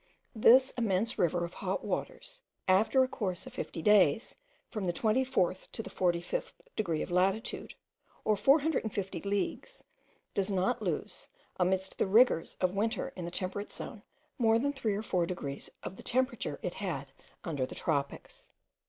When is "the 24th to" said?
4.85-5.83